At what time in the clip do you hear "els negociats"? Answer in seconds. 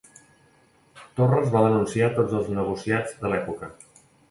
2.41-3.17